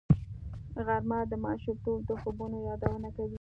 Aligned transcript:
غرمه 0.85 1.19
د 1.31 1.33
ماشومتوب 1.45 1.99
د 2.09 2.11
خوبونو 2.21 2.57
یادونه 2.69 3.07
کوي 3.15 3.29